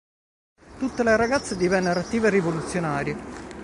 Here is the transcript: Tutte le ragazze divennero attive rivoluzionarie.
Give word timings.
Tutte 0.79 1.03
le 1.03 1.15
ragazze 1.15 1.55
divennero 1.55 1.99
attive 1.99 2.31
rivoluzionarie. 2.31 3.15